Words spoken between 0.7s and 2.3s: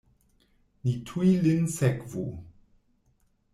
Ni tuj lin sekvu!